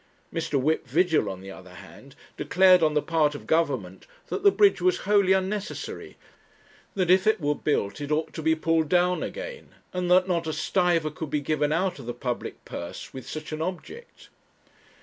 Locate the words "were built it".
7.39-8.11